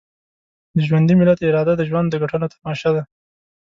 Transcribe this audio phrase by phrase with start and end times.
[0.75, 3.03] د ژوندي ملت اراده د ژوند د ګټلو تماشه ده.